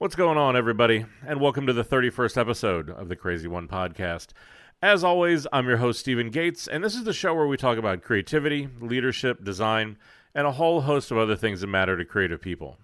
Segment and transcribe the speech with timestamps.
[0.00, 1.04] What's going on, everybody?
[1.26, 4.28] And welcome to the 31st episode of the Crazy One podcast.
[4.80, 7.76] As always, I'm your host, Stephen Gates, and this is the show where we talk
[7.76, 9.98] about creativity, leadership, design,
[10.34, 12.78] and a whole host of other things that matter to creative people.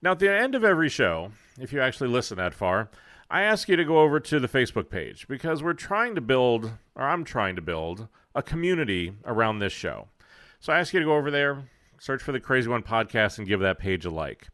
[0.00, 2.90] Now, at the end of every show, if you actually listen that far,
[3.28, 6.70] I ask you to go over to the Facebook page because we're trying to build,
[6.94, 8.06] or I'm trying to build,
[8.36, 10.06] a community around this show.
[10.60, 11.64] So I ask you to go over there,
[11.98, 14.46] search for the Crazy One podcast, and give that page a like.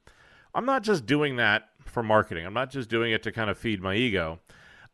[0.54, 2.46] I'm not just doing that for marketing.
[2.46, 4.40] I'm not just doing it to kind of feed my ego.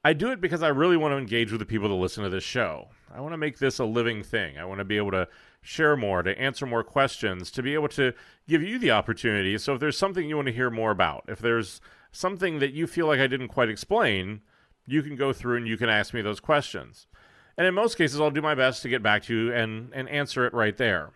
[0.04, 2.30] I do it because I really want to engage with the people that listen to
[2.30, 2.88] this show.
[3.12, 4.58] I want to make this a living thing.
[4.58, 5.28] I want to be able to
[5.60, 8.12] share more, to answer more questions, to be able to
[8.46, 9.58] give you the opportunity.
[9.58, 11.80] So if there's something you want to hear more about, if there's
[12.12, 14.42] something that you feel like I didn't quite explain,
[14.86, 17.06] you can go through and you can ask me those questions.
[17.56, 20.08] And in most cases, I'll do my best to get back to you and, and
[20.08, 21.10] answer it right there.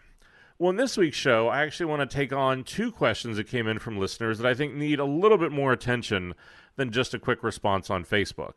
[0.58, 3.66] Well, in this week's show, I actually want to take on two questions that came
[3.66, 6.34] in from listeners that I think need a little bit more attention
[6.76, 8.54] than just a quick response on Facebook.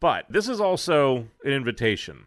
[0.00, 2.26] But this is also an invitation.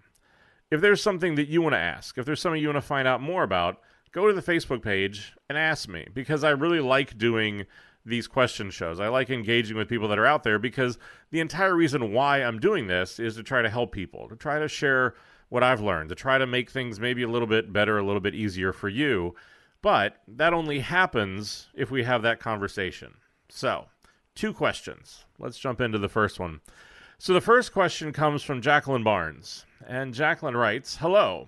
[0.71, 3.07] If there's something that you want to ask, if there's something you want to find
[3.07, 3.79] out more about,
[4.11, 7.65] go to the Facebook page and ask me because I really like doing
[8.05, 8.99] these question shows.
[8.99, 10.97] I like engaging with people that are out there because
[11.31, 14.59] the entire reason why I'm doing this is to try to help people, to try
[14.59, 15.15] to share
[15.49, 18.21] what I've learned to try to make things maybe a little bit better, a little
[18.21, 19.35] bit easier for you.
[19.81, 23.15] But that only happens if we have that conversation.
[23.49, 23.85] So,
[24.35, 25.25] two questions.
[25.37, 26.61] Let's jump into the first one.
[27.17, 29.65] So, the first question comes from Jacqueline Barnes.
[29.87, 31.47] And Jacqueline writes Hello.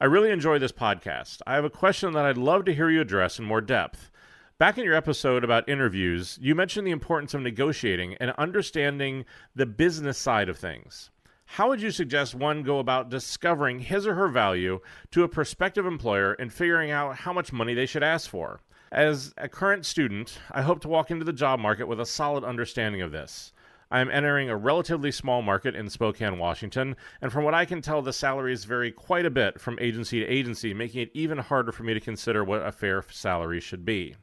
[0.00, 1.42] I really enjoy this podcast.
[1.46, 4.10] I have a question that I'd love to hear you address in more depth.
[4.58, 9.66] Back in your episode about interviews, you mentioned the importance of negotiating and understanding the
[9.66, 11.10] business side of things.
[11.54, 14.78] How would you suggest one go about discovering his or her value
[15.10, 18.60] to a prospective employer and figuring out how much money they should ask for?
[18.92, 22.44] As a current student, I hope to walk into the job market with a solid
[22.44, 23.52] understanding of this.
[23.90, 27.82] I am entering a relatively small market in Spokane, Washington, and from what I can
[27.82, 31.72] tell, the salaries vary quite a bit from agency to agency, making it even harder
[31.72, 34.14] for me to consider what a fair salary should be.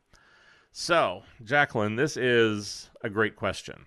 [0.71, 3.85] So, Jacqueline, this is a great question.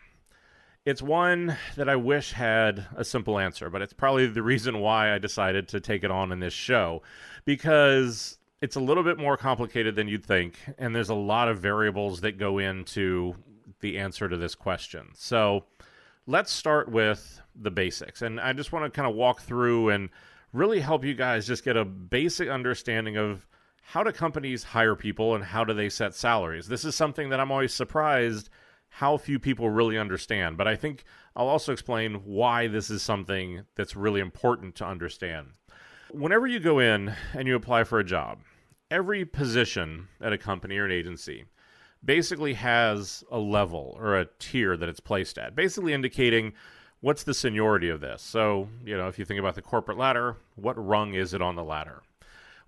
[0.87, 5.15] It's one that I wish had a simple answer, but it's probably the reason why
[5.15, 7.03] I decided to take it on in this show
[7.45, 11.59] because it's a little bit more complicated than you'd think, and there's a lot of
[11.59, 13.35] variables that go into
[13.81, 15.09] the answer to this question.
[15.15, 15.65] So
[16.27, 18.23] let's start with the basics.
[18.23, 20.09] And I just want to kind of walk through and
[20.53, 23.47] really help you guys just get a basic understanding of
[23.83, 26.69] how do companies hire people and how do they set salaries.
[26.69, 28.49] This is something that I'm always surprised
[28.91, 30.57] how few people really understand.
[30.57, 35.53] But I think I'll also explain why this is something that's really important to understand.
[36.11, 38.41] Whenever you go in and you apply for a job,
[38.91, 41.45] every position at a company or an agency
[42.05, 46.53] basically has a level or a tier that it's placed at, basically indicating
[47.01, 48.23] what's the seniority of this.
[48.23, 51.55] So, you know, if you think about the corporate ladder, what rung is it on
[51.55, 52.03] the ladder?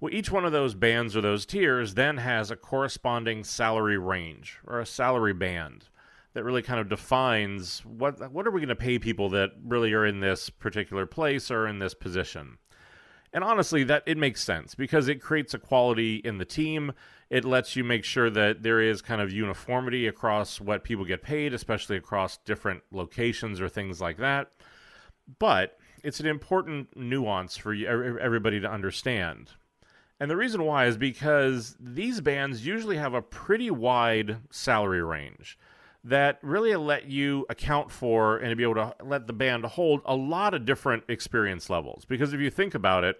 [0.01, 4.59] Well, each one of those bands or those tiers then has a corresponding salary range
[4.67, 5.89] or a salary band
[6.35, 9.93] that really kind of defines what what are we going to pay people that really
[9.93, 12.59] are in this particular place or in this position.
[13.35, 16.93] And honestly, that it makes sense because it creates equality in the team.
[17.31, 21.23] It lets you make sure that there is kind of uniformity across what people get
[21.23, 24.51] paid, especially across different locations or things like that.
[25.39, 29.53] But it's an important nuance for everybody to understand.
[30.21, 35.59] And the reason why is because these bands usually have a pretty wide salary range
[36.05, 40.17] that really let you account for and be able to let the band hold a
[40.17, 42.05] lot of different experience levels.
[42.05, 43.17] Because if you think about it,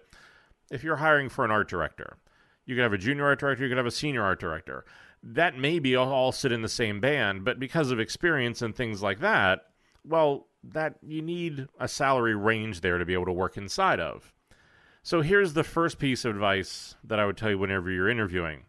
[0.69, 2.17] if you're hiring for an art director,
[2.65, 4.85] you could have a junior art director, you could have a senior art director.
[5.21, 9.01] That may be all sit in the same band, but because of experience and things
[9.01, 9.61] like that,
[10.05, 14.33] well, that you need a salary range there to be able to work inside of.
[15.01, 18.63] So here's the first piece of advice that I would tell you whenever you're interviewing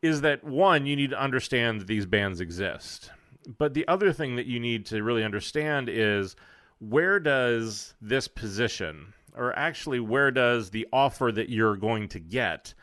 [0.00, 3.10] is that one, you need to understand that these bands exist
[3.58, 6.36] but the other thing that you need to really understand is
[6.78, 12.74] where does this position, or actually where does the offer that you're going to get,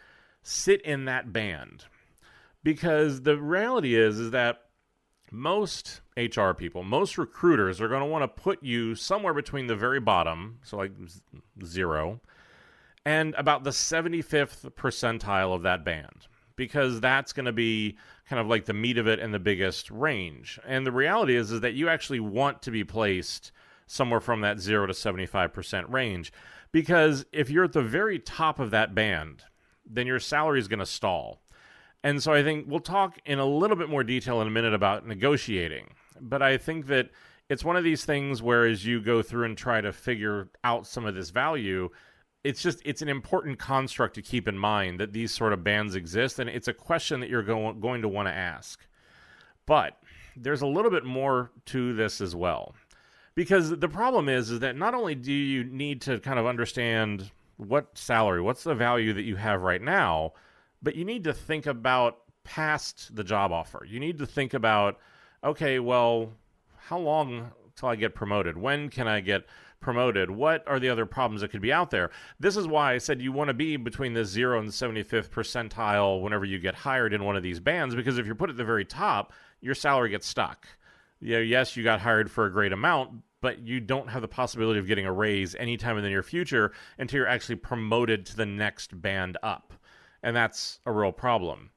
[0.44, 1.86] sit in that band?
[2.64, 4.62] Because the reality is is that
[5.32, 9.76] most HR people, most recruiters are going to want to put you somewhere between the
[9.76, 10.92] very bottom, so like
[11.64, 12.20] zero,
[13.06, 16.28] and about the 75th percentile of that band
[16.60, 17.98] because that's going to be
[18.30, 20.60] kind of like the meat of it and the biggest range.
[20.68, 23.54] And the reality is is that you actually want to be placed
[23.88, 26.34] somewhere from that 0 to 75% range
[26.74, 29.46] because if you're at the very top of that band,
[29.90, 31.42] then your salary is going to stall.
[32.04, 34.74] And so I think we'll talk in a little bit more detail in a minute
[34.74, 35.88] about negotiating.
[36.20, 37.10] but I think that
[37.48, 40.86] it's one of these things where as you go through and try to figure out
[40.86, 41.90] some of this value,
[42.44, 45.96] it's just it's an important construct to keep in mind that these sort of bands
[45.96, 48.86] exist and it's a question that you're go- going to want to ask.
[49.66, 49.98] But
[50.36, 52.76] there's a little bit more to this as well
[53.36, 57.32] because the problem is is that not only do you need to kind of understand
[57.58, 60.32] what salary what's the value that you have right now
[60.82, 63.86] but you need to think about past the job offer.
[63.88, 64.98] You need to think about
[65.44, 66.34] okay well
[66.78, 68.58] how long till i get promoted?
[68.58, 69.46] When can i get
[69.80, 70.32] promoted?
[70.32, 72.12] What are the other problems that could be out there?
[72.40, 75.30] This is why I said you want to be between the 0 and the 75th
[75.30, 78.58] percentile whenever you get hired in one of these bands, because if you're put at
[78.58, 80.68] the very top, your salary gets stuck.
[81.20, 83.12] You know, yes, you got hired for a great amount,
[83.42, 86.72] but you don't have the possibility of getting a raise anytime in the near future
[86.98, 89.74] until you're actually promoted to the next band up.
[90.24, 91.72] And that's a real problem.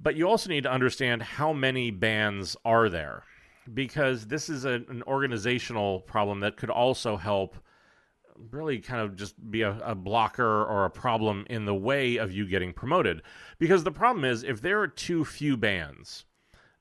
[0.00, 3.24] But you also need to understand how many bands are there
[3.74, 7.56] because this is a, an organizational problem that could also help
[8.50, 12.32] really kind of just be a, a, blocker or a problem in the way of
[12.32, 13.22] you getting promoted.
[13.58, 16.24] Because the problem is, if there are too few bands,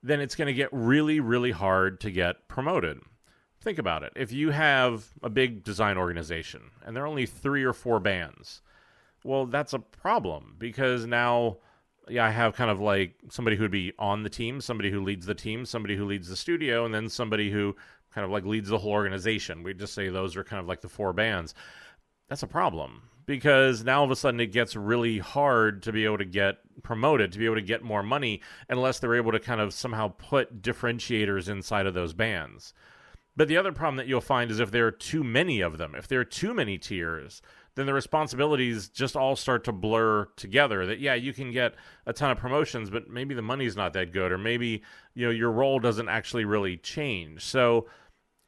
[0.04, 3.00] then it's going to get really, really hard to get promoted.
[3.60, 4.13] Think about it.
[4.16, 8.62] If you have a big design organization and there are only three or four bands,
[9.24, 11.57] well, that's a problem because now
[12.09, 15.01] yeah, I have kind of like somebody who would be on the team, somebody who
[15.04, 17.75] leads the team, somebody who leads the studio, and then somebody who
[18.13, 19.63] kind of like leads the whole organization.
[19.63, 21.54] We just say those are kind of like the four bands.
[22.30, 26.06] That's a problem because now all of a sudden it gets really hard to be
[26.06, 29.39] able to get promoted, to be able to get more money, unless they're able to
[29.39, 32.74] kind of somehow put differentiators inside of those bands.
[33.36, 35.94] But the other problem that you'll find is if there are too many of them,
[35.94, 37.42] if there are too many tiers,
[37.77, 40.88] then the responsibilities just all start to blur together.
[40.88, 41.75] That yeah, you can get
[42.07, 44.81] a ton of promotions, but maybe the money's not that good, or maybe
[45.13, 47.45] you know your role doesn't actually really change.
[47.45, 47.88] So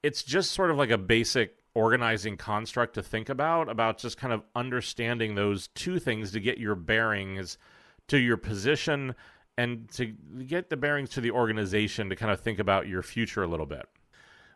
[0.02, 4.34] it's just sort of like a basic organizing construct to think about about just kind
[4.34, 7.60] of understanding those two things to get your bearings
[8.08, 9.14] to your position
[9.60, 10.08] and to
[10.48, 13.68] get the bearings to the organization to kind of think about your future a little
[13.68, 13.86] bit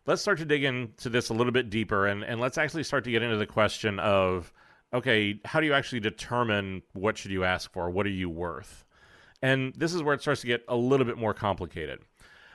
[0.06, 3.04] let's start to dig into this a little bit deeper and, and let's actually start
[3.04, 4.52] to get into the question of
[4.94, 7.90] okay, how do you actually determine what should you ask for?
[7.90, 8.86] What are you worth?
[9.42, 12.00] And this is where it starts to get a little bit more complicated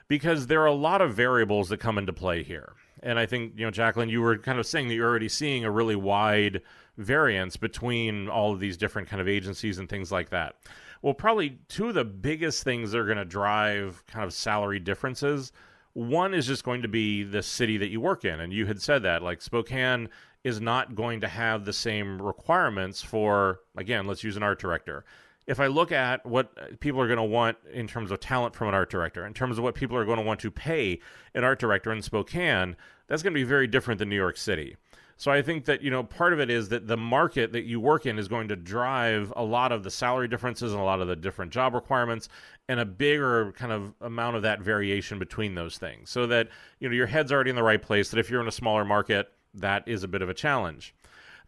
[0.09, 2.73] because there are a lot of variables that come into play here.
[3.03, 5.65] And I think, you know, Jacqueline, you were kind of saying that you're already seeing
[5.65, 6.63] a really wide
[6.97, 10.57] variance between all of these different kind of agencies and things like that.
[11.03, 14.81] Well, probably two of the biggest things that are going to drive kind of salary
[14.81, 15.53] differences.
[15.93, 18.41] One is just going to be the city that you work in.
[18.41, 20.09] And you had said that, like Spokane
[20.45, 25.05] is not going to have the same requirements for, again, let's use an art director.
[25.47, 28.55] If I look at what uh, people are going to want in terms of talent
[28.55, 31.01] from an art director, in terms of what people are going to want to pay
[31.35, 32.77] an art director in Spokane,
[33.07, 34.77] that's going to be very different than New York City.
[35.19, 37.81] So I think that you know part of it is that the market that you
[37.81, 41.01] work in is going to drive a lot of the salary differences and a lot
[41.01, 42.29] of the different job requirements
[42.69, 46.09] and a bigger kind of amount of that variation between those things.
[46.09, 46.49] So that
[46.79, 48.85] you know your head's already in the right place that if you're in a smaller
[48.85, 50.95] market, that is a bit of a challenge.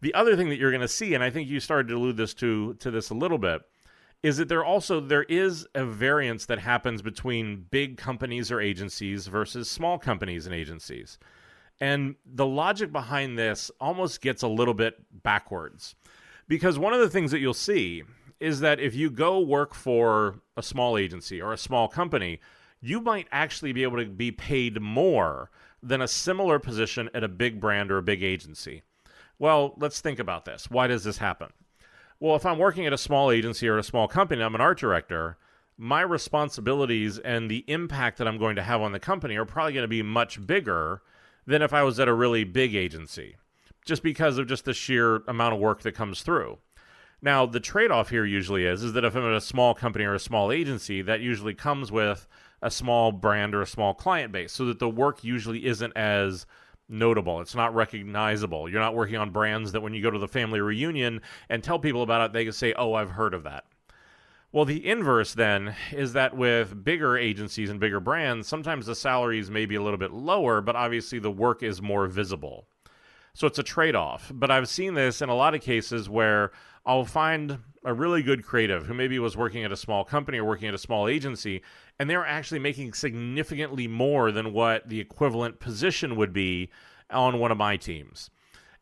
[0.01, 2.17] The other thing that you're going to see, and I think you started to allude
[2.17, 3.61] this to to this a little bit,
[4.23, 9.27] is that there also there is a variance that happens between big companies or agencies
[9.27, 11.17] versus small companies and agencies.
[11.79, 15.95] And the logic behind this almost gets a little bit backwards.
[16.47, 18.03] Because one of the things that you'll see
[18.39, 22.39] is that if you go work for a small agency or a small company,
[22.81, 25.49] you might actually be able to be paid more
[25.83, 28.83] than a similar position at a big brand or a big agency.
[29.39, 30.69] Well, let's think about this.
[30.69, 31.49] Why does this happen?
[32.19, 34.79] Well, if I'm working at a small agency or a small company, I'm an art
[34.79, 35.37] director,
[35.77, 39.73] my responsibilities and the impact that I'm going to have on the company are probably
[39.73, 41.01] going to be much bigger
[41.47, 43.37] than if I was at a really big agency,
[43.83, 46.59] just because of just the sheer amount of work that comes through.
[47.23, 50.13] Now, the trade-off here usually is is that if I'm at a small company or
[50.13, 52.27] a small agency, that usually comes with
[52.61, 56.45] a small brand or a small client base so that the work usually isn't as
[56.87, 57.41] notable.
[57.41, 58.69] It's not recognizable.
[58.69, 61.79] You're not working on brands that when you go to the family reunion and tell
[61.79, 63.65] people about it, they can say, Oh, I've heard of that.
[64.51, 69.49] Well, the inverse then is that with bigger agencies and bigger brands, sometimes the salaries
[69.49, 72.67] may be a little bit lower, but obviously the work is more visible.
[73.33, 74.31] So it's a trade off.
[74.33, 76.51] But I've seen this in a lot of cases where
[76.85, 80.45] I'll find a really good creative who maybe was working at a small company or
[80.45, 81.61] working at a small agency,
[81.99, 86.69] and they're actually making significantly more than what the equivalent position would be
[87.09, 88.29] on one of my teams.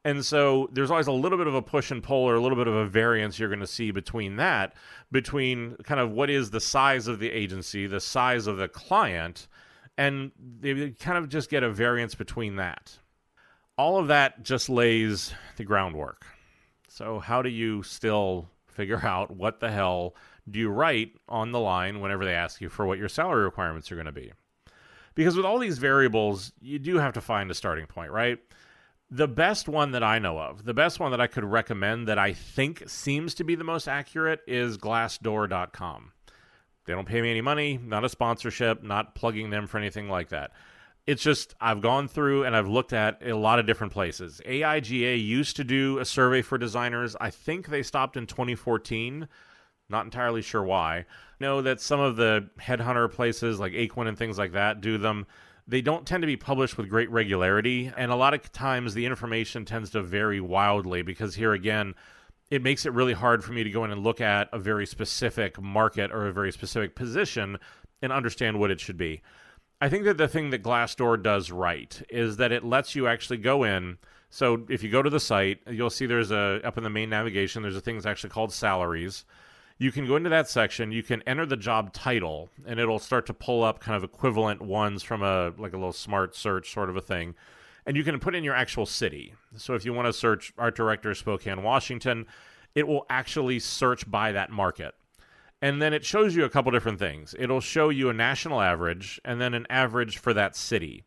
[0.06, 2.58] And so there's always a little bit of a push and pull or a little
[2.58, 4.74] bit of a variance you're going to see between that,
[5.12, 9.48] between kind of what is the size of the agency, the size of the client,
[9.98, 12.98] and they kind of just get a variance between that.
[13.80, 16.26] All of that just lays the groundwork.
[16.90, 20.18] So, how do you still figure out what the hell
[20.52, 23.90] do you write on the line whenever they ask you for what your salary requirements
[23.90, 24.34] are going to be?
[25.16, 28.40] Because with all these variables, you do have to find a starting point, right?
[29.10, 32.20] The best one that I know of, the best one that I could recommend that
[32.20, 36.12] I think seems to be the most accurate is glassdoor.com.
[36.84, 40.30] They don't pay me any money, not a sponsorship, not plugging them for anything like
[40.30, 40.52] that.
[41.10, 44.42] It's just I've gone through and I've looked at a lot of different places.
[44.46, 47.16] AIGA used to do a survey for designers.
[47.20, 49.28] I think they stopped in 2014.
[49.90, 51.06] Not entirely sure why.
[51.40, 55.26] Know that some of the headhunter places like Aquent and things like that do them.
[55.68, 59.08] They don't tend to be published with great regularity, and a lot of times the
[59.08, 61.96] information tends to vary wildly because here again,
[62.52, 64.86] it makes it really hard for me to go in and look at a very
[64.86, 67.58] specific market or a very specific position
[68.00, 69.24] and understand what it should be.
[69.82, 73.38] I think that the thing that Glassdoor does right is that it lets you actually
[73.38, 73.98] go in.
[74.30, 77.10] So if you go to the site, you'll see there's a up in the main
[77.10, 79.26] navigation, there's a thing that's actually called salaries.
[79.78, 83.26] You can go into that section, you can enter the job title, and it'll start
[83.28, 86.90] to pull up kind of equivalent ones from a like a little smart search sort
[86.90, 87.36] of a thing
[87.90, 89.34] and you can put in your actual city.
[89.58, 92.28] So if you want to search art director Spokane, Washington,
[92.76, 94.94] it will actually search by that market.
[95.62, 97.36] And then it shows you a couple different things.
[97.38, 101.04] It'll show you a national average and then an average for that city,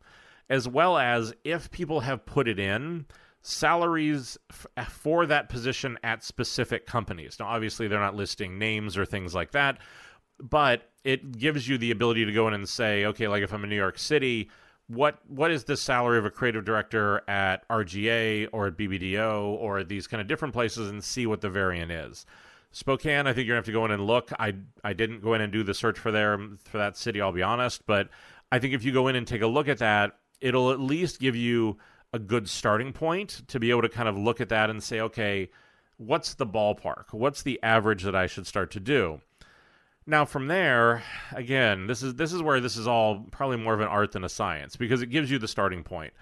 [0.49, 3.06] as well as if people have put it in,
[3.40, 7.37] salaries f- uh, for that position at specific companies.
[7.40, 9.78] Now, obviously, they're not listing names or things like that,
[10.38, 13.64] but it gives you the ability to go in and say, okay, like if I'm
[13.64, 14.50] in New York City,
[14.87, 19.82] what what is the salary of a creative director at RGA or at BBDO or
[19.85, 22.26] these kind of different places and see what the variant is.
[22.73, 24.33] Spokane, I think you're gonna have to go in and look.
[24.38, 27.21] I I didn't go in and do the search for there for that city.
[27.21, 28.09] I'll be honest, but
[28.50, 31.21] I think if you go in and take a look at that, it'll at least
[31.21, 31.79] give you
[32.12, 35.00] a good starting point to be able to kind of look at that and say,
[35.00, 35.50] okay,
[35.97, 37.12] what's the ballpark?
[37.12, 39.21] What's the average that I should start to do?
[40.07, 43.81] Now from there, again, this is this is where this is all probably more of
[43.81, 46.12] an art than a science because it gives you the starting point.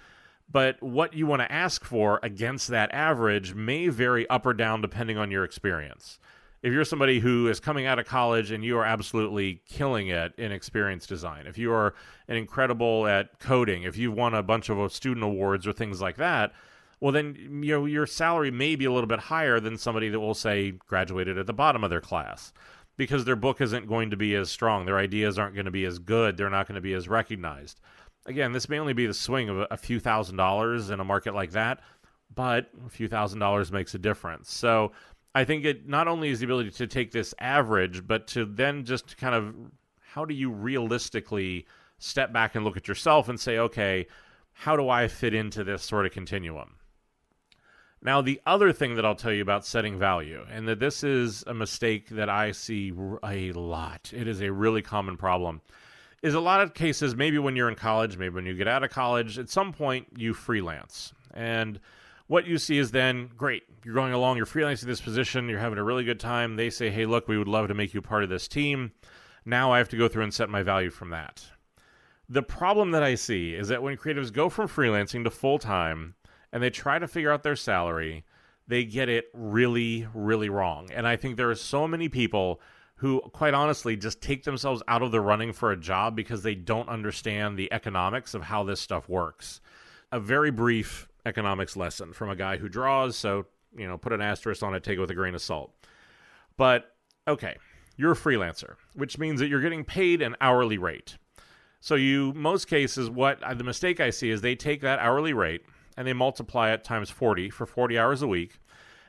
[0.53, 4.81] But what you want to ask for against that average may vary up or down
[4.81, 6.19] depending on your experience.
[6.63, 10.35] If you're somebody who is coming out of college and you are absolutely killing it
[10.37, 11.95] in experience design, if you are
[12.29, 16.17] an incredible at coding, if you've won a bunch of student awards or things like
[16.17, 16.53] that,
[17.01, 20.21] well then you know your salary may be a little bit higher than somebody that
[20.21, 22.53] will say graduated at the bottom of their class
[22.99, 24.85] because their book isn't going to be as strong.
[24.85, 26.37] Their ideas aren't going to be as good.
[26.37, 27.81] They're not going to be as recognized.
[28.27, 31.35] Again, this may only be the swing of a, few thousand dollars in a market
[31.35, 31.81] like that,
[32.35, 34.53] but a few thousand dollars makes a difference.
[34.53, 34.93] So
[35.35, 38.85] I think it not only is the ability to take this average, but to then
[38.85, 39.55] just kind of
[40.01, 41.67] how do you realistically
[41.99, 44.07] step back and look at yourself and say, okay,
[44.53, 46.75] how do I fit into this sort of continuum?
[48.03, 51.45] Now, the other thing that I'll tell you about setting value, and that this is
[51.47, 55.61] a mistake that I see a lot, it is a really common problem,
[56.23, 58.83] is a lot of cases, maybe when you're in college, maybe when you get out
[58.83, 61.13] of college, at some point you freelance.
[61.35, 61.79] And
[62.31, 65.81] what you see is then, great, you're going along, you're freelancing this position, you're having
[65.81, 66.55] a really good time.
[66.55, 68.93] They say, hey, look, we would love to make you part of this team.
[69.45, 71.45] Now I have to go through and set my value from that.
[72.29, 76.15] The problem that I see is that when creatives go from freelancing to full time,
[76.53, 78.25] and they try to figure out their salary,
[78.69, 80.89] they get it really, really wrong.
[80.95, 82.61] And I think there are so many people
[82.95, 86.55] who, quite honestly, just take themselves out of the running for a job because they
[86.55, 89.61] don't understand the economics of how this stuff works.
[90.13, 93.47] A very brief economics lesson from a guy who draws, so,
[93.77, 95.73] you know, put an asterisk on it, take it with a grain of salt.
[96.57, 96.95] But,
[97.27, 97.57] okay,
[97.97, 101.17] you're a freelancer, which means that you're getting paid an hourly rate.
[101.81, 105.63] So you most cases what the mistake I see is they take that hourly rate
[105.97, 108.59] and they multiply it times 40 for 40 hours a week.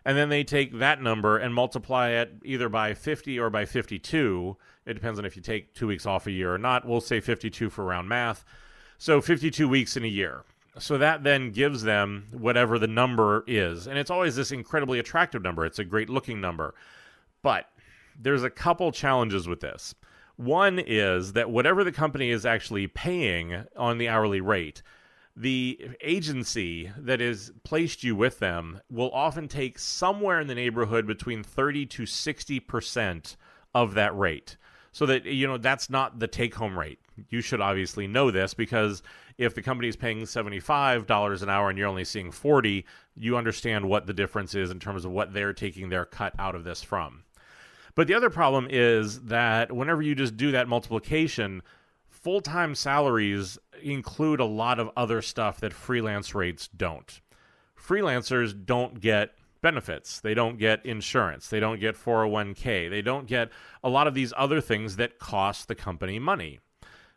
[0.03, 4.57] And then they take that number and multiply it either by 50 or by 52.
[4.85, 6.87] It depends on if you take two weeks off a year or not.
[6.87, 8.43] We'll say 52 for round math.
[8.97, 10.43] So 52 weeks in a year.
[10.81, 13.85] So that then gives them whatever the number is.
[13.87, 15.63] And it's always this incredibly attractive number.
[15.63, 16.73] It's a great looking number.
[17.43, 17.67] But
[18.19, 19.93] there's a couple challenges with this.
[20.37, 24.81] One is that whatever the company is actually paying on the hourly rate,
[25.35, 31.05] the agency that has placed you with them will often take somewhere in the neighborhood
[31.05, 33.35] between 30 to 60%
[33.75, 34.57] of that rate.
[34.93, 36.99] So that you know that's not the take home rate.
[37.29, 39.01] You should obviously know this because
[39.41, 43.89] if the company is paying $75 an hour and you're only seeing 40, you understand
[43.89, 46.83] what the difference is in terms of what they're taking their cut out of this
[46.83, 47.23] from.
[47.95, 51.63] But the other problem is that whenever you just do that multiplication,
[52.07, 57.19] full time salaries include a lot of other stuff that freelance rates don't.
[57.75, 59.31] Freelancers don't get
[59.63, 63.49] benefits, they don't get insurance, they don't get 401k, they don't get
[63.83, 66.59] a lot of these other things that cost the company money.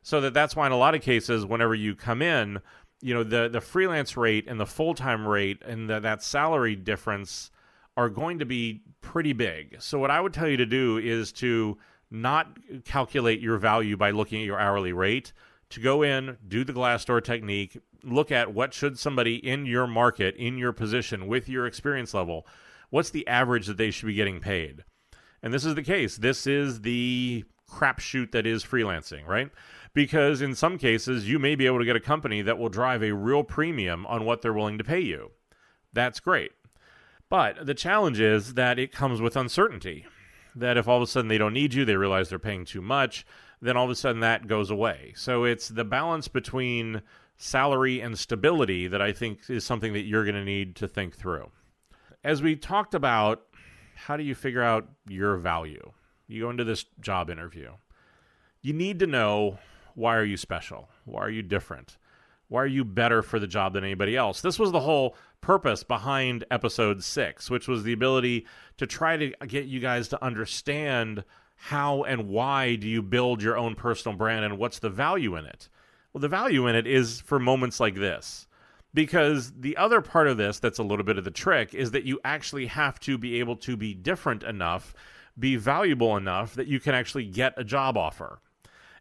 [0.04, 2.60] So that that's why in a lot of cases, whenever you come in,
[3.00, 6.76] you know the the freelance rate and the full time rate and the, that salary
[6.76, 7.50] difference
[7.96, 9.76] are going to be pretty big.
[9.80, 11.78] So what I would tell you to do is to
[12.10, 15.32] not calculate your value by looking at your hourly rate.
[15.70, 20.36] To go in, do the Glassdoor technique, look at what should somebody in your market,
[20.36, 22.46] in your position, with your experience level,
[22.90, 24.84] what's the average that they should be getting paid.
[25.42, 26.16] And this is the case.
[26.18, 29.50] This is the crapshoot that is freelancing, right?
[29.94, 33.02] Because in some cases, you may be able to get a company that will drive
[33.02, 35.30] a real premium on what they're willing to pay you.
[35.92, 36.50] That's great.
[37.30, 40.06] But the challenge is that it comes with uncertainty.
[40.56, 42.82] That if all of a sudden they don't need you, they realize they're paying too
[42.82, 43.24] much,
[43.60, 45.12] then all of a sudden that goes away.
[45.16, 47.02] So it's the balance between
[47.36, 51.16] salary and stability that I think is something that you're going to need to think
[51.16, 51.50] through.
[52.22, 53.42] As we talked about,
[53.94, 55.92] how do you figure out your value?
[56.26, 57.70] You go into this job interview.
[58.62, 59.58] You need to know
[59.94, 60.88] why are you special?
[61.04, 61.98] Why are you different?
[62.48, 64.40] Why are you better for the job than anybody else?
[64.40, 68.46] This was the whole purpose behind episode 6, which was the ability
[68.76, 71.24] to try to get you guys to understand
[71.56, 75.46] how and why do you build your own personal brand and what's the value in
[75.46, 75.68] it.
[76.12, 78.46] Well, the value in it is for moments like this.
[78.92, 82.04] Because the other part of this that's a little bit of the trick is that
[82.04, 84.94] you actually have to be able to be different enough,
[85.36, 88.40] be valuable enough that you can actually get a job offer.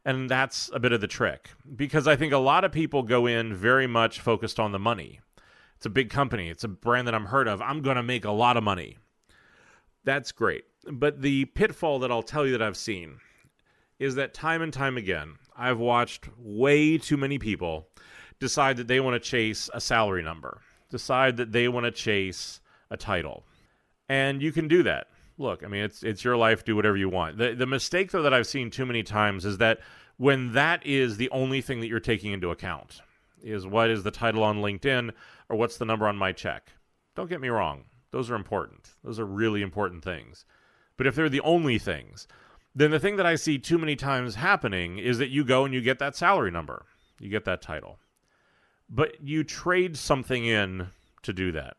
[0.06, 1.50] And that's a bit of the trick.
[1.76, 5.22] Because I think a lot of people go in very much focused on the money.
[5.78, 7.62] It's a big company, it's a brand that I'm heard of.
[7.62, 8.98] I'm going to make a lot of money.
[10.04, 10.64] That's great.
[10.90, 13.20] But the pitfall that I'll tell you that I've seen
[14.00, 17.88] is that time and time again, I've watched way too many people
[18.40, 22.60] decide that they want to chase a salary number, decide that they want to chase
[22.90, 23.46] a title.
[24.10, 25.08] And you can do that.
[25.38, 26.64] Look, I mean, it's it's your life.
[26.64, 27.38] Do whatever you want.
[27.38, 29.80] The the mistake though that I've seen too many times is that
[30.18, 33.02] when that is the only thing that you're taking into account
[33.42, 35.12] is what is the title on LinkedIn
[35.50, 36.72] or what's the number on my check.
[37.16, 38.90] Don't get me wrong; those are important.
[39.04, 40.46] Those are really important things.
[40.98, 42.28] But if they're the only things,
[42.76, 45.74] then the thing that I see too many times happening is that you go and
[45.74, 46.86] you get that salary number,
[47.20, 48.00] you get that title,
[48.90, 50.90] but you trade something in
[51.24, 51.76] to do that.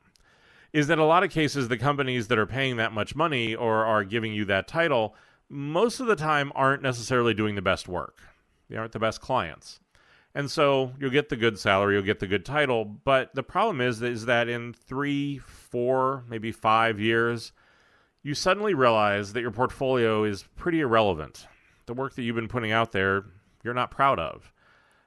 [0.74, 3.84] Is that a lot of cases the companies that are paying that much money or
[3.84, 5.14] are giving you that title
[5.48, 8.22] most of the time aren't necessarily doing the best work.
[8.68, 9.78] They aren't the best clients.
[10.34, 13.80] And so you'll get the good salary, you'll get the good title, but the problem
[13.80, 17.52] is is that in 3, 4, maybe 5 years,
[18.24, 21.46] you suddenly realize that your portfolio is pretty irrelevant.
[21.86, 23.26] The work that you've been putting out there,
[23.62, 24.52] you're not proud of.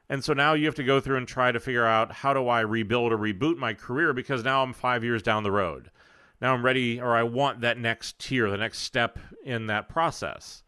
[0.10, 2.48] And so now you have to go through and try to figure out how do
[2.48, 5.92] I rebuild or reboot my career because now I'm five years down the road.
[6.40, 10.64] Now I'm ready or I want that next tier, the next step in that process.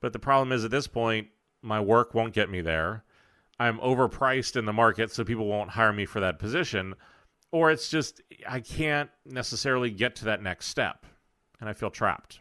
[0.00, 1.28] But the problem is at this point,
[1.62, 3.04] my work won't get me there.
[3.58, 6.94] I'm overpriced in the market, so people won't hire me for that position.
[7.52, 11.04] Or it's just, I can't necessarily get to that next step
[11.60, 12.40] and I feel trapped.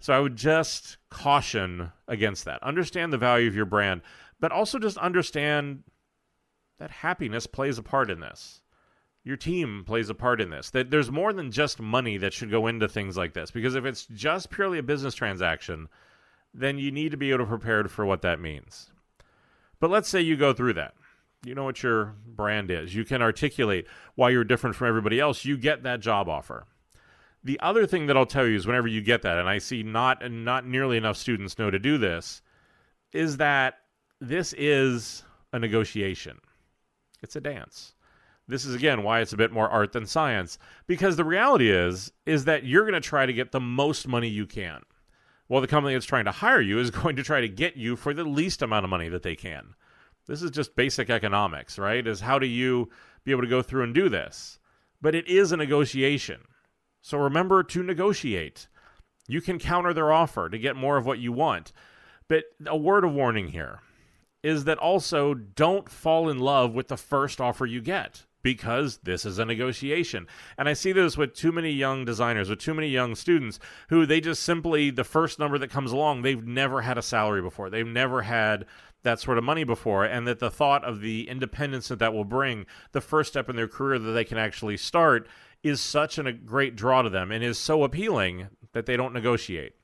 [0.00, 2.62] So I would just caution against that.
[2.62, 4.00] Understand the value of your brand,
[4.40, 5.84] but also just understand
[6.78, 8.62] that happiness plays a part in this.
[9.22, 10.70] Your team plays a part in this.
[10.70, 13.84] That there's more than just money that should go into things like this because if
[13.84, 15.88] it's just purely a business transaction,
[16.54, 18.90] then you need to be able to prepare for what that means.
[19.78, 20.94] But let's say you go through that.
[21.44, 22.94] You know what your brand is.
[22.94, 25.44] You can articulate why you're different from everybody else.
[25.44, 26.66] You get that job offer.
[27.42, 29.82] The other thing that I'll tell you is whenever you get that, and I see
[29.82, 32.42] not and not nearly enough students know to do this,
[33.12, 33.76] is that
[34.20, 36.38] this is a negotiation.
[37.22, 37.94] It's a dance.
[38.46, 42.12] This is again why it's a bit more art than science because the reality is
[42.26, 44.82] is that you're going to try to get the most money you can.
[45.46, 47.96] While the company that's trying to hire you is going to try to get you
[47.96, 49.74] for the least amount of money that they can.
[50.26, 52.06] This is just basic economics, right?
[52.06, 52.88] Is how do you
[53.24, 54.58] be able to go through and do this?
[55.00, 56.42] But it is a negotiation.
[57.00, 58.68] So remember to negotiate.
[59.26, 61.72] You can counter their offer to get more of what you want.
[62.28, 63.80] But a word of warning here
[64.42, 69.24] is that also don't fall in love with the first offer you get because this
[69.24, 70.26] is a negotiation.
[70.56, 74.06] And I see this with too many young designers, with too many young students who
[74.06, 77.70] they just simply, the first number that comes along, they've never had a salary before.
[77.70, 78.66] They've never had
[79.02, 80.04] that sort of money before.
[80.04, 83.56] And that the thought of the independence that that will bring, the first step in
[83.56, 85.28] their career that they can actually start,
[85.62, 89.74] is such a great draw to them and is so appealing that they don't negotiate.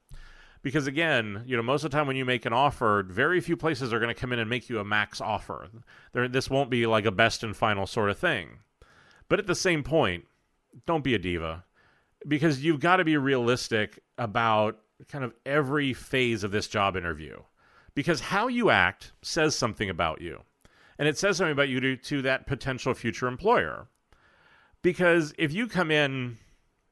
[0.67, 3.57] Because again, you know, most of the time when you make an offer, very few
[3.57, 5.69] places are going to come in and make you a max offer.
[6.13, 8.59] This won't be like a best and final sort of thing.
[9.29, 10.25] But at the same point,
[10.85, 11.63] don't be a diva
[12.27, 17.41] because you've got to be realistic about kind of every phase of this job interview.
[17.95, 20.43] Because how you act says something about you.
[20.99, 23.87] And it says something about you to, to that potential future employer.
[24.83, 26.39] Because if you come in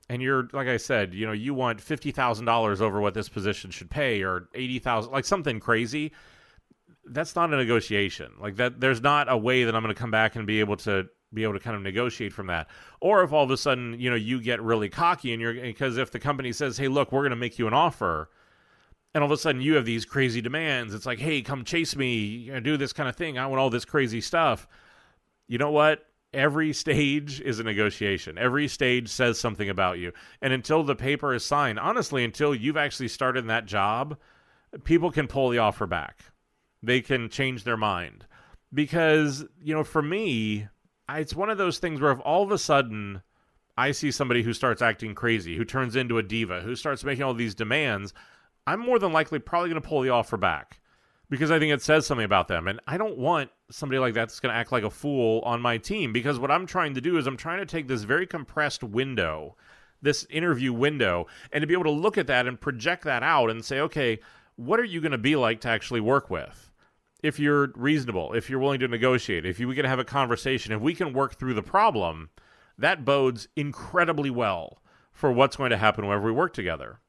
[0.09, 3.29] and you're like I said, you know, you want fifty thousand dollars over what this
[3.29, 6.13] position should pay, or eighty thousand, like something crazy.
[7.07, 8.33] That's not a negotiation.
[8.41, 10.77] Like that, there's not a way that I'm going to come back and be able
[10.79, 12.69] to be able to kind of negotiate from that.
[13.01, 15.97] Or if all of a sudden, you know, you get really cocky and you're because
[15.99, 18.31] if the company says, "Hey, look, we're going to make you an offer,"
[19.15, 21.97] and all of a sudden you have these crazy demands, it's like, "Hey, come chase
[21.97, 23.39] me, you know, do this kind of thing.
[23.39, 24.69] I want all this crazy stuff."
[25.47, 26.07] You know what?
[26.35, 28.37] Every stage is a negotiation.
[28.37, 30.13] Every stage says something about you.
[30.43, 34.19] And until the paper is signed, honestly, until you've actually started in that job,
[34.85, 36.25] people can pull the offer back.
[36.83, 38.27] They can change their mind.
[38.73, 40.69] Because, you know, for me,
[41.09, 43.23] it's one of those things where if all of a sudden
[43.77, 47.25] I see somebody who starts acting crazy, who turns into a diva, who starts making
[47.25, 48.13] all these demands,
[48.67, 50.81] I'm more than likely probably going to pull the offer back
[51.31, 52.69] because I think it says something about them.
[52.69, 55.61] And I don't want somebody like that that's going to act like a fool on
[55.61, 58.27] my team because what I'm trying to do is I'm trying to take this very
[58.27, 59.57] compressed window,
[60.03, 63.51] this interview window, and to be able to look at that and project that out
[63.51, 64.21] and say, okay,
[64.57, 66.71] what are you going to be like to actually work with?
[67.23, 70.73] If you're reasonable, if you're willing to negotiate, if you, we can have a conversation,
[70.73, 72.29] if we can work through the problem,
[72.77, 77.01] that bodes incredibly well for what's going to happen whenever we work together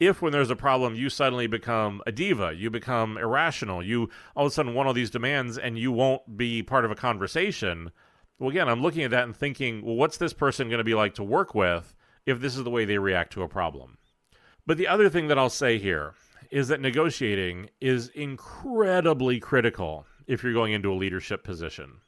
[0.00, 4.46] if when there's a problem you suddenly become a diva you become irrational you all
[4.46, 7.92] of a sudden want all these demands and you won't be part of a conversation.
[8.38, 10.94] Well again i'm looking at that and thinking well what's this person going to be
[10.94, 11.94] like to work with
[12.26, 13.98] if this is the way they react to a problem?
[14.66, 16.14] But the other thing that i'll say here
[16.50, 22.00] is that negotiating is incredibly critical if you're going into a leadership position.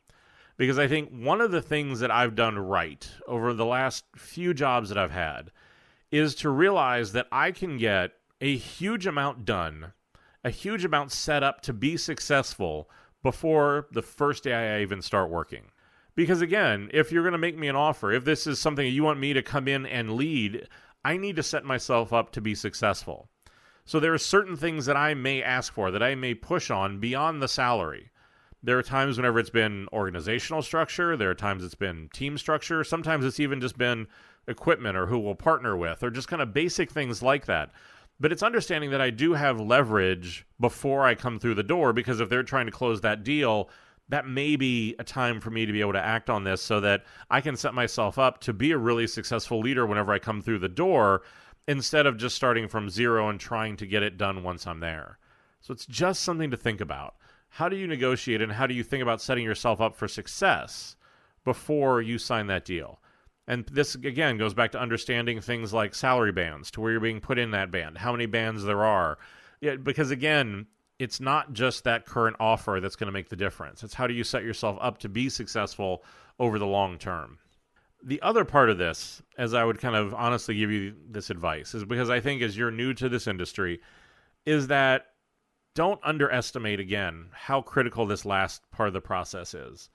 [0.57, 4.55] Because i think one of the things that i've done right over the last few
[4.55, 5.51] jobs that i've had
[6.13, 9.95] is to realize that I can get a huge amount done,
[10.45, 12.89] a huge amount set up to be successful
[13.23, 15.71] before the first day I even start working.
[16.15, 19.03] Because again, if you're going to make me an offer, if this is something you
[19.03, 20.69] want me to come in and lead,
[21.05, 23.31] I need to set myself up to be successful.
[23.85, 27.01] So there are certain things that I may ask for, that I may push on
[27.01, 28.11] beyond the salary.
[28.63, 32.85] There are times whenever it's been organizational structure, there are times it's been team structure,
[32.85, 34.07] sometimes it's even just been
[34.49, 37.71] equipment or who we'll partner with or just kind of basic things like that.
[38.21, 42.21] But it's understanding that I do have leverage before I come through the door because
[42.21, 43.69] if they're trying to close that deal,
[44.09, 46.81] that may be a time for me to be able to act on this so
[46.81, 50.41] that I can set myself up to be a really successful leader whenever I come
[50.41, 51.23] through the door
[51.67, 55.19] instead of just starting from zero and trying to get it done once I'm there.
[55.61, 57.15] So it's just something to think about.
[57.49, 60.97] How do you negotiate and how do you think about setting yourself up for success
[61.45, 63.01] before you sign that deal?
[63.49, 67.21] And this again goes back to understanding things like salary bands, to where you're being
[67.21, 69.19] put in that band, how many bands there are.
[69.61, 70.67] Yeah, because again,
[70.99, 73.83] it's not just that current offer that's going to make the difference.
[73.83, 76.05] It's how do you set yourself up to be successful
[76.39, 77.39] over the long term.
[78.05, 81.75] The other part of this, as I would kind of honestly give you this advice,
[81.75, 83.81] is because I think as you're new to this industry,
[84.45, 85.07] is that
[85.75, 89.89] don't underestimate again how critical this last part of the process is.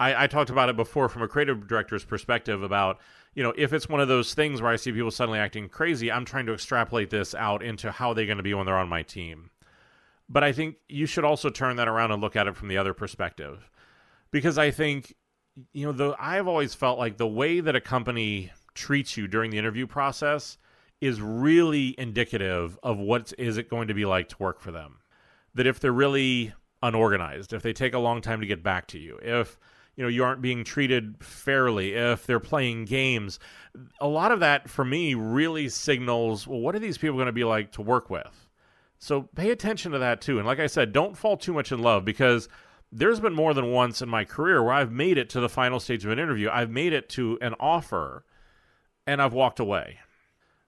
[0.00, 2.98] I, I talked about it before from a creative director's perspective about
[3.34, 6.10] you know if it's one of those things where I see people suddenly acting crazy,
[6.10, 8.88] I'm trying to extrapolate this out into how they're going to be when they're on
[8.88, 9.50] my team.
[10.28, 12.78] But I think you should also turn that around and look at it from the
[12.78, 13.70] other perspective,
[14.30, 15.14] because I think
[15.72, 19.50] you know the I've always felt like the way that a company treats you during
[19.50, 20.56] the interview process
[21.00, 24.98] is really indicative of what is it going to be like to work for them.
[25.54, 28.98] That if they're really unorganized, if they take a long time to get back to
[28.98, 29.58] you, if
[29.96, 33.38] you know you aren't being treated fairly if they're playing games.
[34.00, 37.32] A lot of that for me really signals well what are these people going to
[37.32, 38.48] be like to work with?
[38.98, 40.38] So pay attention to that too.
[40.38, 42.48] And like i said don't fall too much in love because
[42.90, 45.80] there's been more than once in my career where i've made it to the final
[45.80, 46.48] stage of an interview.
[46.50, 48.24] I've made it to an offer
[49.06, 49.98] and i've walked away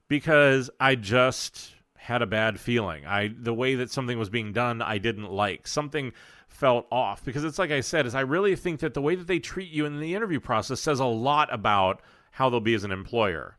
[0.07, 4.81] because i just had a bad feeling i the way that something was being done
[4.81, 6.11] i didn't like something
[6.55, 9.27] felt off because it's like I said, is I really think that the way that
[9.27, 12.83] they treat you in the interview process says a lot about how they'll be as
[12.83, 13.57] an employer.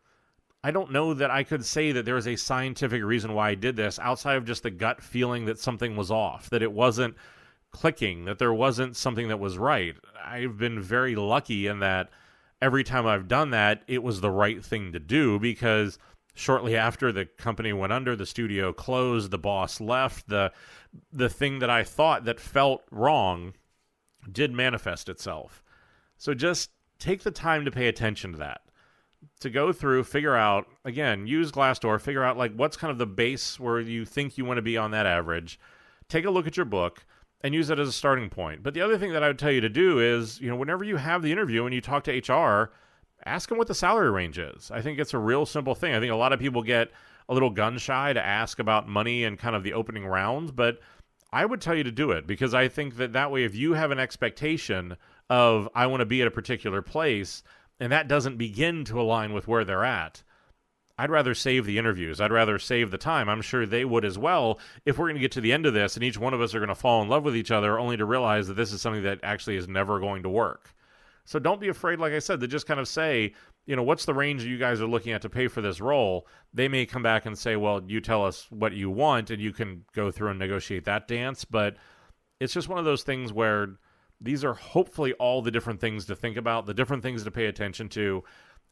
[0.65, 3.55] I don't know that I could say that there is a scientific reason why I
[3.55, 7.15] did this outside of just the gut feeling that something was off, that it wasn't
[7.71, 9.95] clicking, that there wasn't something that was right.
[10.25, 12.09] I've been very lucky in that
[12.61, 15.99] every time I've done that, it was the right thing to do because
[16.37, 20.53] shortly after the company went under, the studio closed, the boss left, the
[21.13, 23.55] the thing that I thought that felt wrong
[24.31, 25.63] did manifest itself.
[26.17, 28.63] So just take the time to pay attention to that.
[29.41, 33.07] To go through, figure out, again, use Glassdoor, figure out like what's kind of the
[33.07, 35.59] base where you think you want to be on that average.
[36.09, 37.05] Take a look at your book
[37.41, 38.63] and use that as a starting point.
[38.63, 40.85] But the other thing that I would tell you to do is, you know, whenever
[40.85, 42.73] you have the interview and you talk to HR,
[43.27, 44.71] ask them what the salary range is.
[44.71, 45.95] I think it's a real simple thing.
[45.95, 46.91] I think a lot of people get
[47.29, 50.79] a little gun shy to ask about money and kind of the opening rounds, but
[51.33, 53.75] I would tell you to do it because I think that that way, if you
[53.75, 54.97] have an expectation
[55.29, 57.43] of, I want to be at a particular place,
[57.81, 60.23] and that doesn't begin to align with where they're at,
[60.99, 62.21] I'd rather save the interviews.
[62.21, 63.29] I'd rather save the time.
[63.29, 65.75] I'm sure they would as well if we're going to get to the end of
[65.75, 67.79] this and each one of us are going to fall in love with each other
[67.79, 70.75] only to realize that this is something that actually is never going to work.
[71.27, 73.35] So don't be afraid, like I said, to just kind of say,
[73.67, 76.27] you know, what's the range you guys are looking at to pay for this role?
[76.55, 79.53] They may come back and say, well, you tell us what you want and you
[79.53, 81.45] can go through and negotiate that dance.
[81.45, 81.77] But
[82.41, 83.71] it's just one of those things where
[84.21, 87.47] these are hopefully all the different things to think about, the different things to pay
[87.47, 88.23] attention to,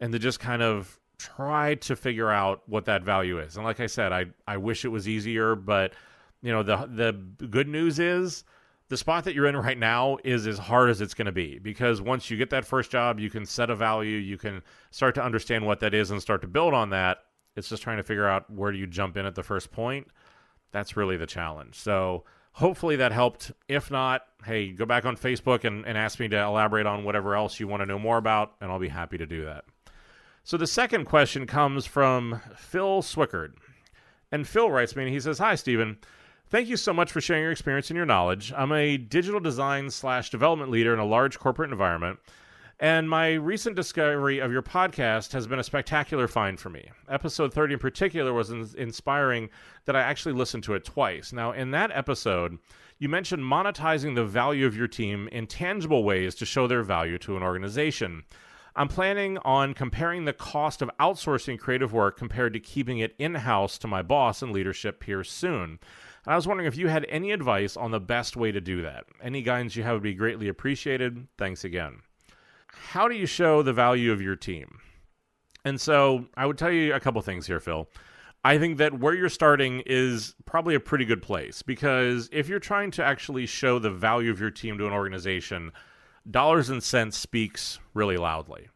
[0.00, 3.56] and to just kind of try to figure out what that value is.
[3.56, 5.92] And like I said, I, I wish it was easier, but
[6.40, 6.88] you know, the
[7.38, 8.44] the good news is
[8.88, 11.59] the spot that you're in right now is as hard as it's going to be
[11.59, 15.14] because once you get that first job, you can set a value, you can start
[15.14, 17.18] to understand what that is and start to build on that.
[17.57, 20.09] It's just trying to figure out where do you jump in at the first point.
[20.73, 21.77] That's really the challenge.
[21.77, 23.53] So hopefully that helped.
[23.68, 27.37] If not, hey, go back on Facebook and, and ask me to elaborate on whatever
[27.37, 29.64] else you want to know more about, and I'll be happy to do that.
[30.42, 33.55] So the second question comes from Phil Swickard.
[34.31, 35.99] And Phil writes me and he says, Hi, Stephen.
[36.54, 38.52] Thank you so much for sharing your experience and your knowledge.
[38.56, 42.20] I'm a digital design slash development leader in a large corporate environment,
[42.78, 46.88] and my recent discovery of your podcast has been a spectacular find for me.
[47.08, 49.50] Episode 30 in particular was in- inspiring
[49.86, 51.32] that I actually listened to it twice.
[51.32, 52.58] Now, in that episode,
[53.00, 57.18] you mentioned monetizing the value of your team in tangible ways to show their value
[57.18, 58.22] to an organization.
[58.76, 63.34] I'm planning on comparing the cost of outsourcing creative work compared to keeping it in
[63.34, 65.80] house to my boss and leadership peers soon.
[66.24, 68.82] And I was wondering if you had any advice on the best way to do
[68.82, 69.04] that.
[69.22, 71.26] Any guidance you have would be greatly appreciated.
[71.37, 72.00] Thanks again.
[72.68, 74.78] How do you show the value of your team?
[75.64, 77.88] And so I would tell you a couple things here, Phil.
[78.44, 82.58] I think that where you're starting is probably a pretty good place because if you're
[82.58, 85.72] trying to actually show the value of your team to an organization,
[86.30, 88.68] dollars and cents speaks really loudly.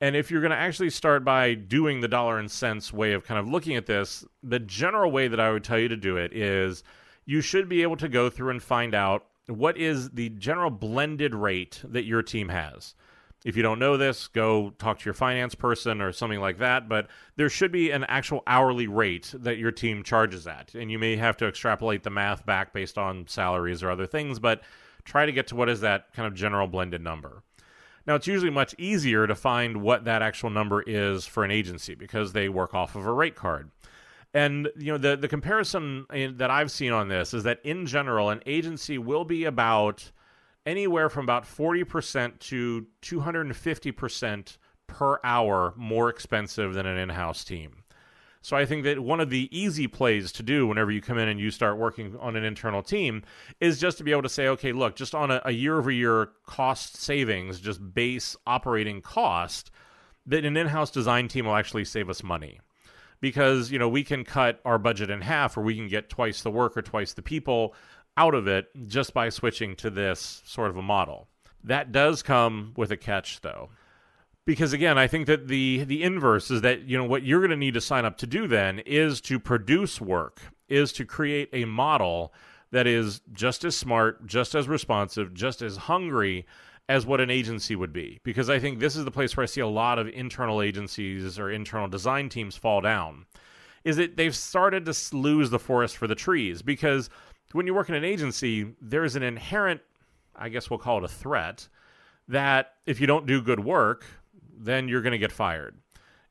[0.00, 3.24] And if you're going to actually start by doing the dollar and cents way of
[3.24, 6.16] kind of looking at this, the general way that I would tell you to do
[6.16, 6.84] it is
[7.24, 11.34] you should be able to go through and find out what is the general blended
[11.34, 12.94] rate that your team has.
[13.44, 16.88] If you don't know this, go talk to your finance person or something like that.
[16.88, 20.74] But there should be an actual hourly rate that your team charges at.
[20.74, 24.38] And you may have to extrapolate the math back based on salaries or other things,
[24.38, 24.62] but
[25.04, 27.42] try to get to what is that kind of general blended number.
[28.08, 31.94] Now, it's usually much easier to find what that actual number is for an agency
[31.94, 33.70] because they work off of a rate card.
[34.32, 38.30] And you know the the comparison that I've seen on this is that in general,
[38.30, 40.10] an agency will be about
[40.64, 46.72] anywhere from about forty percent to two hundred and fifty percent per hour more expensive
[46.72, 47.77] than an in-house team.
[48.40, 51.28] So I think that one of the easy plays to do whenever you come in
[51.28, 53.22] and you start working on an internal team
[53.60, 56.30] is just to be able to say, okay, look, just on a, year over year
[56.46, 59.70] cost savings, just base operating cost,
[60.26, 62.60] that an in house design team will actually save us money.
[63.20, 66.42] Because, you know, we can cut our budget in half or we can get twice
[66.42, 67.74] the work or twice the people
[68.16, 71.26] out of it just by switching to this sort of a model.
[71.64, 73.70] That does come with a catch, though
[74.48, 77.50] because again i think that the the inverse is that you know what you're going
[77.50, 81.50] to need to sign up to do then is to produce work is to create
[81.52, 82.32] a model
[82.70, 86.46] that is just as smart just as responsive just as hungry
[86.88, 88.18] as what an agency would be.
[88.24, 91.38] Because i think this is the place where i see a lot of internal agencies
[91.38, 93.26] or internal design teams fall down
[93.84, 96.62] is that they've started to lose the forest for the trees.
[96.62, 97.10] Because
[97.52, 99.82] when you work in an agency there's an inherent
[100.34, 101.68] i guess we'll call it a threat
[102.28, 104.06] that if you don't do good work
[104.58, 105.76] then you're going to get fired.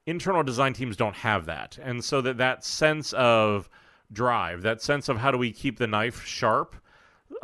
[0.06, 1.78] Internal design teams don't have that.
[1.82, 3.70] And so that that sense of
[4.12, 6.76] drive, that sense of how do we keep the knife sharp,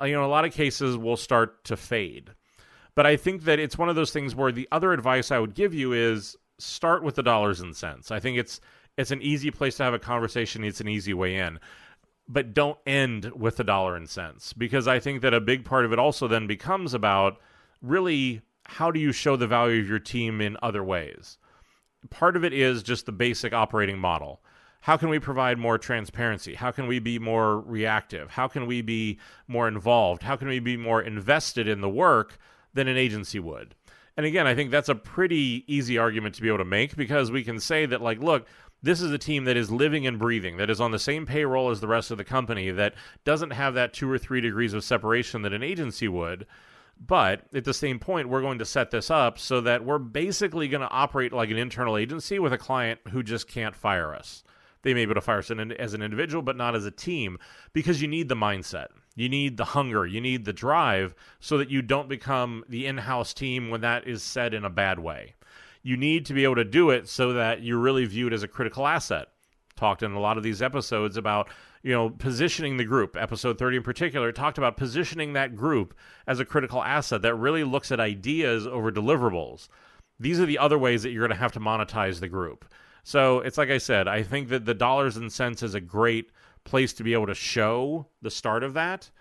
[0.02, 2.32] uh, you know, a lot of cases will start to fade.
[2.96, 5.56] But I think that it's one of those things where the other advice I would
[5.56, 8.12] give you is start with the dollars and cents.
[8.12, 8.62] I think it's
[8.98, 11.60] it's an easy place to have a conversation, it's an easy way in.
[12.28, 15.84] But don't end with the dollar and cents because I think that a big part
[15.84, 17.40] of it also then becomes about
[17.82, 21.38] really how do you show the value of your team in other ways?
[22.10, 24.42] part of it is just the basic operating model.
[24.82, 26.56] How can we provide more transparency?
[26.56, 28.32] How can we be more reactive?
[28.32, 30.24] How can we be more involved?
[30.24, 32.38] How can we be more invested in the work
[32.74, 33.76] than an agency would?
[34.18, 37.32] And again, I think that's a pretty easy argument to be able to make because
[37.32, 38.46] we can say that, like, look,
[38.82, 41.70] this is a team that is living and breathing, that is on the same payroll
[41.70, 44.84] as the rest of the company, that doesn't have that two or three degrees of
[44.84, 46.46] separation that an agency would.
[47.00, 50.68] But at the same point, we're going to set this up so that we're basically
[50.68, 54.44] going to operate like an internal agency with a client who just can't fire us.
[54.84, 57.38] They may be able to fire us as an individual, but not as a team
[57.74, 58.88] because you need the mindset.
[59.16, 60.06] You need the hunger.
[60.06, 64.08] You need the drive so that you don't become the in house team when that
[64.08, 65.36] is said in a bad way
[65.84, 68.48] you need to be able to do it so that you're really viewed as a
[68.48, 69.28] critical asset.
[69.76, 71.50] Talked in a lot of these episodes about
[71.84, 73.16] you know positioning the group.
[73.16, 75.94] Episode 30 in particular talked about positioning that group
[76.26, 79.68] as a critical asset that really looks at ideas over deliverables.
[80.20, 82.66] These are the other ways that you're going to have to monetize the group.
[83.04, 86.32] So it's like I said, I think that the dollars and cents is a great
[86.64, 89.12] place to be able to show the start of that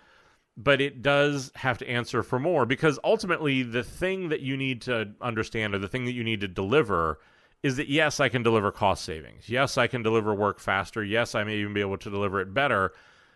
[0.55, 4.81] but it does have to answer for more because ultimately the thing that you need
[4.81, 7.19] to understand or the thing that you need to deliver
[7.63, 9.49] is that yes, I can deliver cost savings.
[9.49, 11.03] Yes, I can deliver work faster.
[11.03, 12.91] Yes, I may even be able to deliver it better.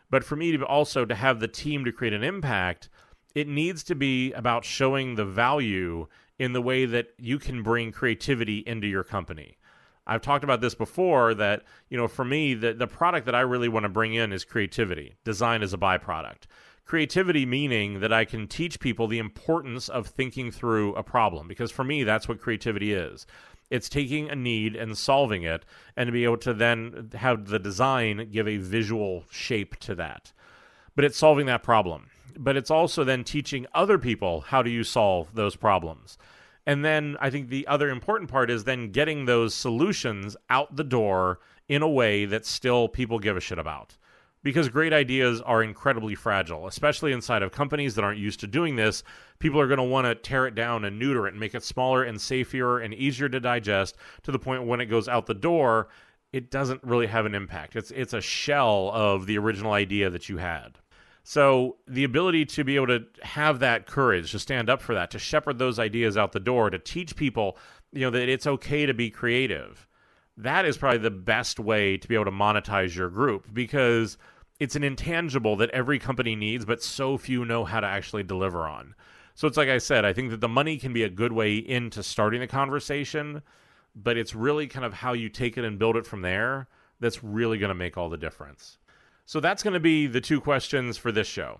[0.09, 2.89] But for me to also to have the team to create an impact,
[3.33, 7.91] it needs to be about showing the value in the way that you can bring
[7.91, 9.57] creativity into your company.
[10.05, 13.41] I've talked about this before that, you know, for me, the, the product that I
[13.41, 15.15] really want to bring in is creativity.
[15.25, 16.43] Design is a byproduct.
[16.85, 21.71] Creativity meaning that I can teach people the importance of thinking through a problem, because
[21.71, 23.25] for me, that's what creativity is.
[23.69, 27.59] It's taking a need and solving it, and to be able to then have the
[27.59, 30.31] design give a visual shape to that.
[30.95, 32.09] But it's solving that problem.
[32.37, 36.17] But it's also then teaching other people how do you solve those problems.
[36.65, 40.83] And then I think the other important part is then getting those solutions out the
[40.83, 43.97] door in a way that still people give a shit about
[44.43, 48.75] because great ideas are incredibly fragile, especially inside of companies that aren't used to doing
[48.75, 49.03] this.
[49.39, 51.63] People are going to want to tear it down and neuter it and make it
[51.63, 55.33] smaller and safer and easier to digest to the point when it goes out the
[55.33, 55.89] door,
[56.33, 57.75] it doesn't really have an impact.
[57.75, 60.77] It's it's a shell of the original idea that you had.
[61.23, 65.11] So the ability to be able to have that courage to stand up for that,
[65.11, 67.57] to shepherd those ideas out the door, to teach people,
[67.91, 69.87] you know, that it's okay to be creative.
[70.37, 74.17] That is probably the best way to be able to monetize your group because
[74.59, 78.67] it's an intangible that every company needs, but so few know how to actually deliver
[78.67, 78.95] on.
[79.35, 81.57] So it's like I said, I think that the money can be a good way
[81.57, 83.43] into starting the conversation,
[83.95, 86.67] but it's really kind of how you take it and build it from there
[86.99, 88.77] that's really going to make all the difference.
[89.25, 91.59] So that's going to be the two questions for this show.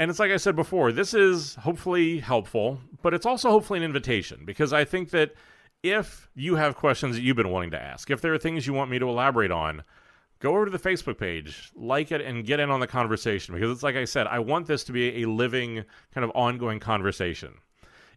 [0.00, 3.84] And it's like I said before, this is hopefully helpful, but it's also hopefully an
[3.84, 5.34] invitation because I think that
[5.82, 8.72] if you have questions that you've been wanting to ask, if there are things you
[8.72, 9.82] want me to elaborate on,
[10.40, 13.70] go over to the Facebook page, like it, and get in on the conversation because
[13.70, 17.54] it's like I said, I want this to be a living, kind of ongoing conversation.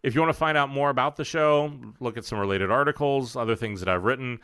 [0.03, 3.35] If you want to find out more about the show, look at some related articles,
[3.35, 4.39] other things that I've written,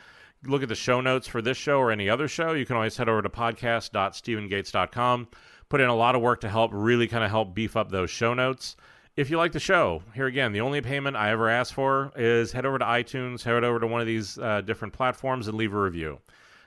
[0.45, 2.95] look at the show notes for this show or any other show, you can always
[2.95, 5.27] head over to podcast.stephengates.com.
[5.69, 8.09] Put in a lot of work to help really kind of help beef up those
[8.11, 8.75] show notes.
[9.17, 12.51] If you like the show, here again, the only payment I ever ask for is
[12.51, 15.73] head over to iTunes, head over to one of these uh, different platforms, and leave
[15.73, 16.19] a review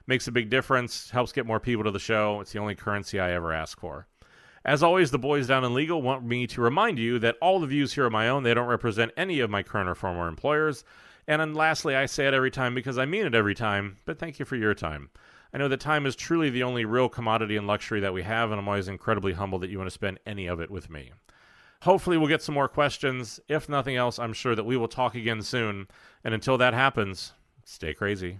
[0.09, 2.41] makes a big difference, helps get more people to the show.
[2.41, 4.09] It's the only currency I ever ask for.
[4.65, 7.69] As always, the boys down in legal want me to remind you that all the
[7.69, 8.43] views here are my own.
[8.43, 10.83] They don't represent any of my current or former employers.
[11.29, 14.19] And then lastly, I say it every time because I mean it every time, but
[14.19, 15.11] thank you for your time.
[15.55, 18.51] I know that time is truly the only real commodity and luxury that we have,
[18.51, 21.13] and I'm always incredibly humbled that you want to spend any of it with me.
[21.83, 23.41] Hopefully, we'll get some more questions.
[23.49, 25.89] If nothing else, I'm sure that we will talk again soon.
[26.23, 27.33] And until that happens,
[27.65, 28.39] stay crazy.